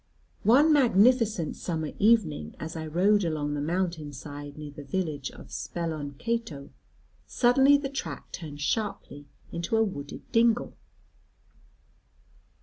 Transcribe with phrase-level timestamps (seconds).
[0.45, 5.51] One magnificent summer evening, as I rode along the mountain side near the village of
[5.51, 6.71] Speloncato,
[7.27, 10.73] suddenly the track turned sharply into a wooded dingle.